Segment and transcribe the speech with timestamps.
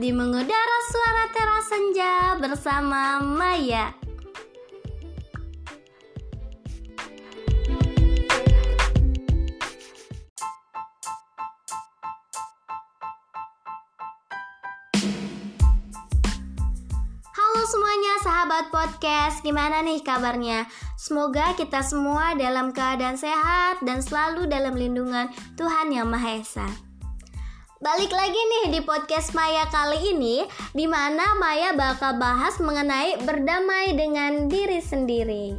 [0.00, 3.92] di mengudara suara teras senja bersama Maya.
[17.36, 20.64] Halo semuanya sahabat podcast, gimana nih kabarnya?
[20.96, 25.28] Semoga kita semua dalam keadaan sehat dan selalu dalam lindungan
[25.60, 26.91] Tuhan Yang Maha Esa.
[27.82, 33.98] Balik lagi nih di podcast Maya kali ini di mana Maya bakal bahas mengenai berdamai
[33.98, 35.58] dengan diri sendiri.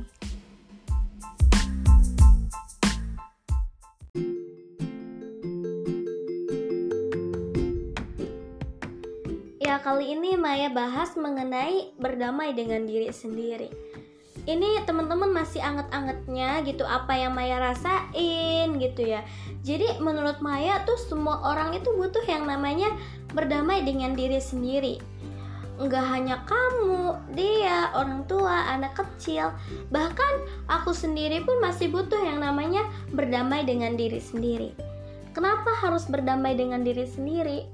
[9.60, 13.68] Ya, kali ini Maya bahas mengenai berdamai dengan diri sendiri.
[14.44, 19.24] Ini teman-teman masih anget-angetnya gitu apa yang Maya rasain gitu ya.
[19.64, 22.92] Jadi menurut Maya tuh semua orang itu butuh yang namanya
[23.32, 25.00] berdamai dengan diri sendiri.
[25.80, 29.50] Enggak hanya kamu, dia, orang tua, anak kecil,
[29.90, 34.76] bahkan aku sendiri pun masih butuh yang namanya berdamai dengan diri sendiri.
[35.34, 37.66] Kenapa harus berdamai dengan diri sendiri?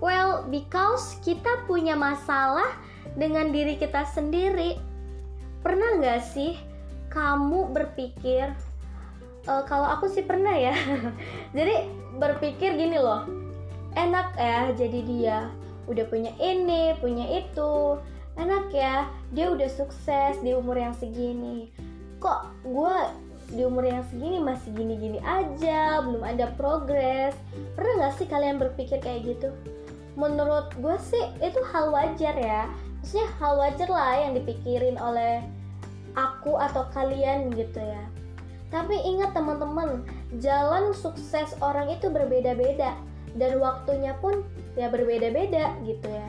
[0.00, 2.72] Well, because kita punya masalah
[3.20, 4.80] dengan diri kita sendiri.
[5.60, 6.56] Pernah nggak sih
[7.10, 8.54] kamu berpikir,
[9.44, 10.74] uh, kalau aku sih pernah ya.
[11.56, 13.26] jadi berpikir gini loh,
[13.98, 15.38] enak ya jadi dia,
[15.90, 17.98] udah punya ini, punya itu,
[18.38, 21.68] enak ya, dia udah sukses di umur yang segini.
[22.22, 22.96] Kok gue
[23.50, 27.34] di umur yang segini masih gini-gini aja, belum ada progres.
[27.74, 29.50] Pernah nggak sih kalian berpikir kayak gitu?
[30.18, 32.66] menurut gue sih itu hal wajar ya
[33.00, 35.40] maksudnya hal wajar lah yang dipikirin oleh
[36.14, 38.04] aku atau kalian gitu ya.
[38.70, 40.06] Tapi ingat teman-teman
[40.38, 42.94] jalan sukses orang itu berbeda-beda.
[43.34, 44.46] Dan waktunya pun
[44.78, 46.28] ya berbeda-beda gitu ya.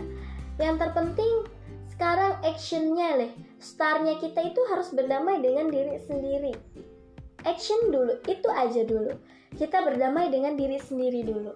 [0.57, 1.45] Yang terpenting
[1.93, 3.31] sekarang actionnya leh.
[3.61, 6.53] Startnya kita itu harus berdamai dengan diri sendiri.
[7.45, 9.13] Action dulu itu aja dulu.
[9.53, 11.53] Kita berdamai dengan diri sendiri dulu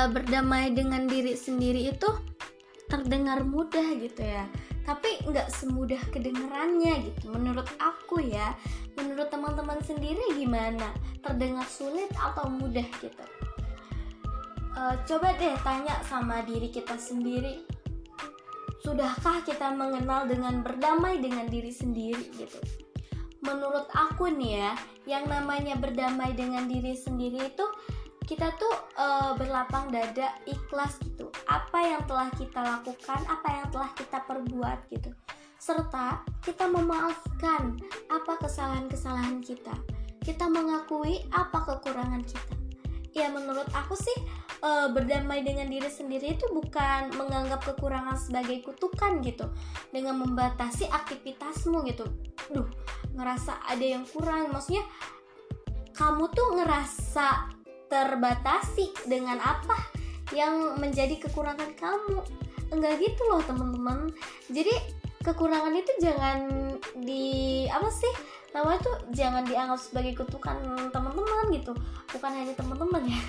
[0.00, 2.08] ya berdamai dengan diri sendiri itu
[2.88, 4.48] terdengar mudah gitu ya.
[4.88, 7.28] Tapi nggak semudah kedengarannya gitu.
[7.28, 8.56] Menurut aku ya
[8.96, 10.88] menurut teman-teman sendiri gimana?
[11.20, 13.24] Terdengar sulit atau mudah gitu?
[14.72, 17.60] Uh, coba deh tanya sama diri kita sendiri.
[18.80, 22.56] Sudahkah kita mengenal dengan berdamai dengan diri sendiri gitu?
[23.44, 24.72] Menurut aku nih ya
[25.04, 27.66] yang namanya berdamai dengan diri sendiri itu
[28.30, 31.34] kita tuh uh, berlapang dada ikhlas gitu.
[31.50, 35.10] Apa yang telah kita lakukan apa yang telah kita perbuat gitu.
[35.58, 37.74] Serta kita memaafkan
[38.06, 39.74] apa kesalahan-kesalahan kita.
[40.22, 42.54] Kita mengakui apa kekurangan kita.
[43.10, 44.14] Ya menurut aku sih
[44.62, 49.50] uh, berdamai dengan diri sendiri itu bukan menganggap kekurangan sebagai kutukan gitu.
[49.90, 52.06] Dengan membatasi aktivitasmu gitu.
[52.54, 52.70] Duh
[53.10, 54.54] ngerasa ada yang kurang.
[54.54, 54.86] Maksudnya
[55.98, 57.58] kamu tuh ngerasa
[57.90, 59.76] terbatasi dengan apa
[60.30, 62.22] yang menjadi kekurangan kamu.
[62.70, 64.14] Enggak gitu loh teman-teman.
[64.46, 64.70] Jadi
[65.20, 66.38] kekurangan itu jangan
[67.02, 68.08] di apa sih
[68.50, 70.56] namanya tuh jangan dianggap sebagai kutukan
[70.94, 71.74] teman-teman gitu.
[72.14, 73.20] Bukan hanya teman-teman ya.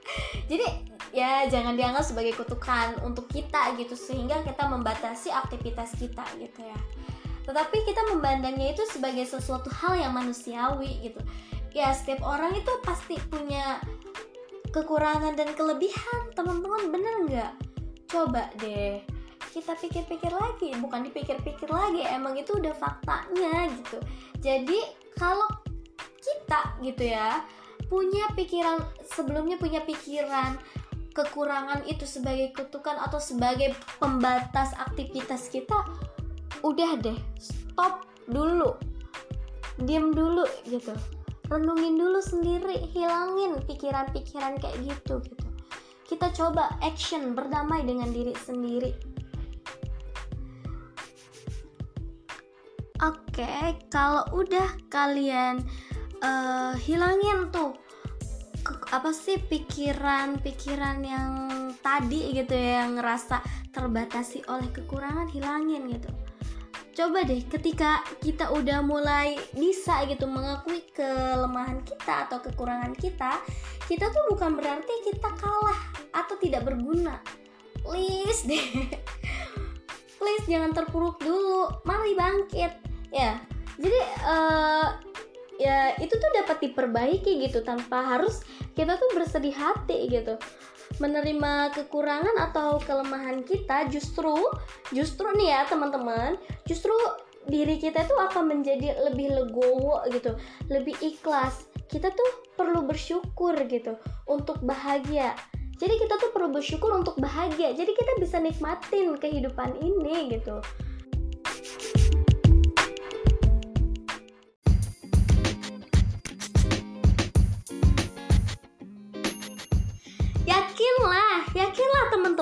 [0.50, 0.66] Jadi
[1.14, 6.78] ya jangan dianggap sebagai kutukan untuk kita gitu sehingga kita membatasi aktivitas kita gitu ya.
[7.48, 11.22] Tetapi kita memandangnya itu sebagai sesuatu hal yang manusiawi gitu.
[11.72, 13.78] Ya setiap orang itu pasti punya
[14.70, 17.52] kekurangan dan kelebihan teman-teman bener nggak?
[18.08, 19.00] Coba deh
[19.48, 23.98] kita pikir-pikir lagi bukan dipikir-pikir lagi emang itu udah faktanya gitu.
[24.38, 24.78] Jadi
[25.16, 25.48] kalau
[26.20, 27.42] kita gitu ya
[27.88, 30.60] punya pikiran sebelumnya punya pikiran
[31.16, 35.82] kekurangan itu sebagai kutukan atau sebagai pembatas aktivitas kita
[36.62, 38.76] udah deh stop dulu.
[39.78, 40.94] Diam dulu gitu
[41.48, 45.46] renungin dulu sendiri hilangin pikiran-pikiran kayak gitu gitu.
[46.08, 48.92] Kita coba action berdamai dengan diri sendiri.
[52.98, 55.62] Oke kalau udah kalian
[56.18, 57.78] uh, hilangin tuh
[58.66, 61.32] ke, apa sih pikiran-pikiran yang
[61.78, 63.38] tadi gitu ya yang ngerasa
[63.70, 66.10] terbatasi oleh kekurangan hilangin gitu
[66.98, 73.38] coba deh ketika kita udah mulai bisa gitu mengakui kelemahan kita atau kekurangan kita
[73.86, 75.78] kita tuh bukan berarti kita kalah
[76.10, 77.22] atau tidak berguna.
[77.86, 78.90] Please deh.
[80.18, 81.70] Please jangan terpuruk dulu.
[81.86, 82.74] Mari bangkit.
[83.14, 83.38] Ya
[83.78, 84.88] jadi uh,
[85.62, 88.42] ya itu tuh dapat diperbaiki gitu tanpa harus
[88.74, 90.34] kita tuh bersedih hati gitu
[90.96, 94.34] menerima kekurangan atau kelemahan kita justru
[94.90, 96.96] justru nih ya teman-teman justru
[97.48, 100.36] diri kita tuh akan menjadi lebih legowo gitu
[100.68, 101.68] lebih ikhlas.
[101.88, 103.96] Kita tuh perlu bersyukur gitu
[104.28, 105.32] untuk bahagia.
[105.80, 107.72] Jadi kita tuh perlu bersyukur untuk bahagia.
[107.72, 110.60] Jadi kita bisa nikmatin kehidupan ini gitu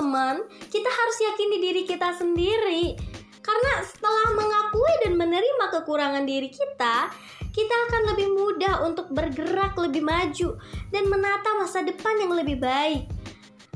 [0.07, 0.39] teman-teman
[0.71, 2.95] kita harus yakini diri kita sendiri.
[3.43, 7.11] Karena setelah mengakui dan menerima kekurangan diri kita
[7.51, 10.55] kita akan lebih mudah untuk bergerak lebih maju
[10.93, 13.03] dan menata masa depan yang lebih baik.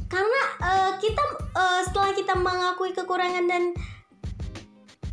[0.08, 3.76] Karena uh, kita uh, setelah kita mengakui kekurangan dan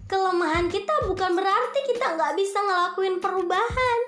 [0.06, 3.98] kelemahan kita bukan berarti kita nggak bisa ngelakuin perubahan.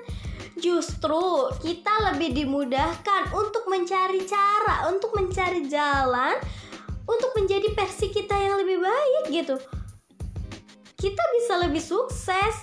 [0.60, 6.36] Justru kita lebih dimudahkan untuk mencari cara untuk mencari jalan
[7.10, 9.58] untuk menjadi versi kita yang lebih baik gitu.
[10.94, 12.54] Kita bisa lebih sukses.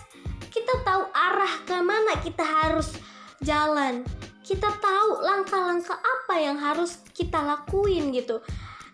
[0.48, 2.96] Kita tahu arah ke mana kita harus
[3.44, 4.08] jalan.
[4.48, 8.40] Kita tahu langkah-langkah apa yang harus kita lakuin gitu.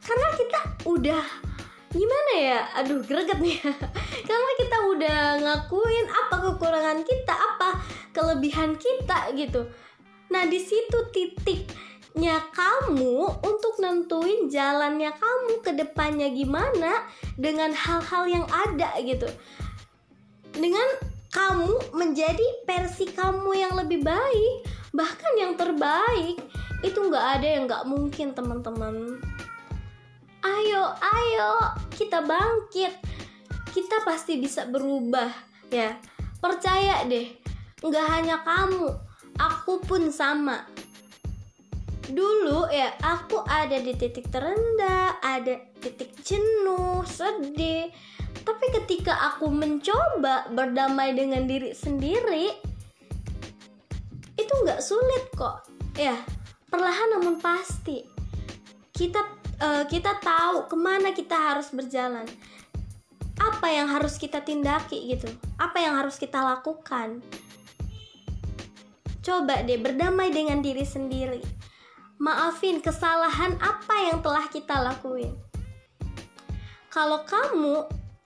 [0.01, 0.59] Karena kita
[0.89, 1.23] udah
[1.93, 2.59] gimana ya?
[2.81, 3.61] Aduh greget nih.
[4.27, 7.69] Karena kita udah ngakuin apa kekurangan kita apa
[8.11, 9.69] kelebihan kita gitu.
[10.33, 10.97] Nah di situ
[12.13, 19.25] titiknya kamu untuk nentuin jalannya kamu ke depannya gimana dengan hal-hal yang ada gitu.
[20.53, 20.85] Dengan
[21.33, 24.61] kamu menjadi versi kamu yang lebih baik
[24.93, 26.37] bahkan yang terbaik.
[26.85, 29.17] Itu nggak ada yang nggak mungkin teman-teman.
[30.45, 31.51] Ayo ayo
[31.97, 32.93] kita bangkit.
[33.73, 35.33] Kita pasti bisa berubah
[35.73, 35.97] ya.
[36.37, 37.25] Percaya deh
[37.81, 38.93] nggak hanya kamu
[39.41, 40.72] aku pun sama
[42.11, 47.87] dulu ya aku ada di titik terendah ada titik jenuh sedih.
[48.43, 52.51] Tapi ketika aku mencoba berdamai dengan diri sendiri
[54.35, 55.63] itu nggak sulit kok.
[55.95, 56.19] Ya
[56.67, 58.03] perlahan namun pasti.
[58.93, 59.21] Kita
[59.63, 62.27] uh, kita tahu ke mana kita harus berjalan.
[63.39, 65.31] Apa yang harus kita tindaki gitu?
[65.57, 67.23] Apa yang harus kita lakukan?
[69.23, 71.62] Coba deh berdamai dengan diri sendiri
[72.23, 75.35] maafin kesalahan apa yang telah kita lakuin
[76.87, 77.83] kalau kamu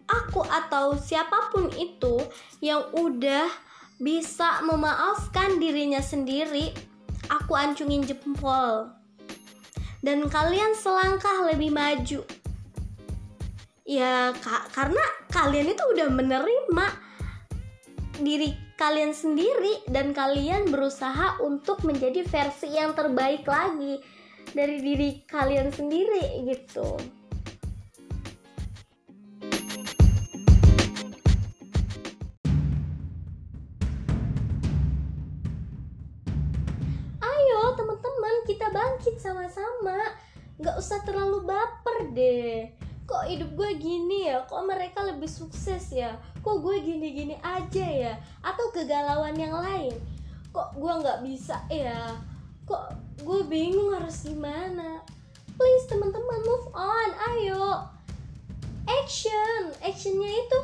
[0.08, 2.20] aku atau siapa pun itu
[2.60, 3.48] yang udah
[3.96, 6.76] bisa memaafkan dirinya sendiri,
[7.32, 8.92] aku ancungin jempol.
[10.04, 12.22] Dan kalian selangkah lebih maju.
[13.88, 16.88] Ya, ka karena kalian itu udah menerima
[18.20, 23.98] diri kalian sendiri dan kalian berusaha untuk menjadi versi yang terbaik lagi
[24.54, 26.96] dari diri kalian sendiri gitu.
[38.78, 39.98] bangkit sama-sama
[40.62, 42.77] nggak usah terlalu baper deh
[43.08, 44.44] kok hidup gue gini ya?
[44.44, 46.20] Kok mereka lebih sukses ya?
[46.44, 48.14] Kok gue gini-gini aja ya?
[48.44, 49.96] Atau kegalauan yang lain?
[50.52, 52.12] Kok gue nggak bisa ya?
[52.68, 52.92] Kok
[53.24, 55.00] gue bingung harus gimana?
[55.56, 57.10] Please teman-teman move on.
[57.32, 57.88] Ayo.
[58.84, 59.72] Action.
[59.80, 60.60] Actionnya itu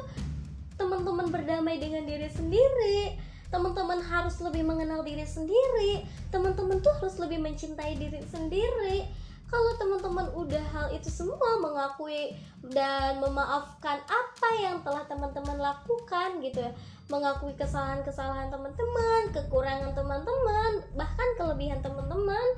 [0.75, 3.15] teman-teman berdamai dengan diri sendiri.
[3.47, 6.03] Teman-teman harus lebih mengenal diri sendiri.
[6.27, 9.22] Teman-teman tuh harus lebih mencintai diri sendiri
[9.53, 12.33] kalau teman-teman udah hal itu semua mengakui
[12.74, 16.74] dan memaafkan apa yang telah teman-teman lakukan gitu ya.
[17.05, 22.57] Mengakui kesalahan-kesalahan teman-teman kekurangan teman-teman bahkan kelebihan teman-teman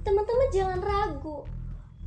[0.00, 1.44] teman-teman jangan ragu.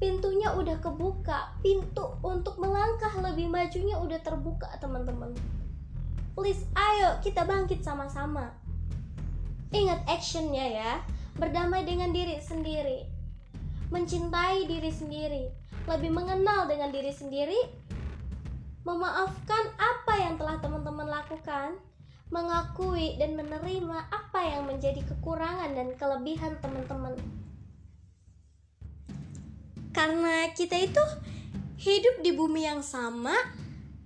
[0.01, 5.37] Pintunya udah kebuka pintu untuk melangkah lebih majunya udah terbuka teman-teman.
[6.33, 8.49] Please, ayo kita bangkit sama-sama.
[9.73, 10.91] Ingat actionnya ya,
[11.37, 13.16] berdamai dengan diri sendiri,
[13.93, 15.43] mencintai diri sendiri,
[15.87, 17.57] lebih mengenal dengan diri sendiri,
[18.83, 21.75] memaafkan apa yang telah teman-teman lakukan,
[22.27, 27.15] mengakui dan menerima apa yang menjadi kekurangan dan kelebihan teman-teman.
[29.95, 31.03] Karena kita itu
[31.79, 33.33] hidup di bumi yang sama,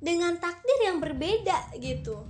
[0.01, 2.25] dengan takdir yang berbeda gitu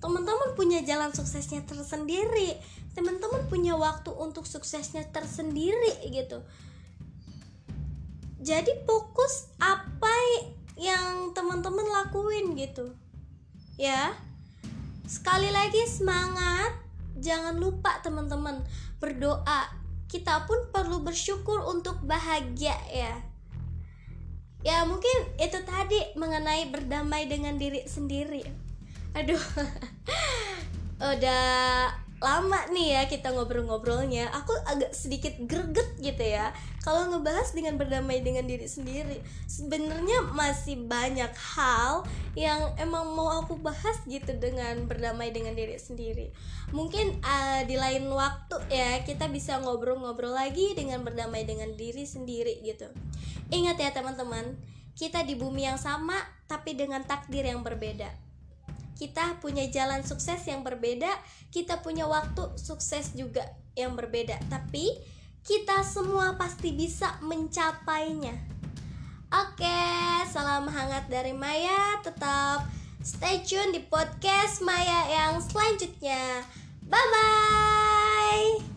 [0.00, 2.56] teman-teman punya jalan suksesnya tersendiri
[2.96, 6.40] teman-teman punya waktu untuk suksesnya tersendiri gitu
[8.42, 10.10] jadi fokus apa
[10.74, 12.90] yang teman-teman lakuin gitu.
[13.78, 14.18] Ya.
[15.06, 16.74] Sekali lagi semangat.
[17.22, 18.66] Jangan lupa teman-teman
[18.98, 19.70] berdoa.
[20.10, 23.14] Kita pun perlu bersyukur untuk bahagia ya.
[24.62, 28.42] Ya mungkin itu tadi mengenai berdamai dengan diri sendiri.
[29.14, 29.38] Aduh.
[31.14, 31.90] Udah
[32.22, 34.30] lama nih ya kita ngobrol-ngobrolnya.
[34.30, 36.54] Aku agak sedikit greget gitu ya.
[36.80, 42.06] Kalau ngebahas dengan berdamai dengan diri sendiri sebenarnya masih banyak hal
[42.38, 46.30] yang emang mau aku bahas gitu dengan berdamai dengan diri sendiri.
[46.70, 52.62] Mungkin uh, di lain waktu ya kita bisa ngobrol-ngobrol lagi dengan berdamai dengan diri sendiri
[52.62, 52.86] gitu.
[53.50, 54.54] Ingat ya teman-teman
[54.94, 56.14] kita di bumi yang sama
[56.46, 58.21] tapi dengan takdir yang berbeda
[59.02, 61.10] kita punya jalan sukses yang berbeda,
[61.50, 63.42] kita punya waktu sukses juga
[63.74, 64.94] yang berbeda, tapi
[65.42, 68.38] kita semua pasti bisa mencapainya.
[69.32, 69.82] Oke,
[70.30, 71.98] salam hangat dari Maya.
[72.06, 72.62] Tetap
[73.02, 76.46] stay tune di podcast Maya yang selanjutnya.
[76.86, 78.71] Bye bye.